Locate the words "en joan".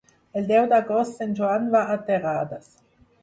1.27-1.69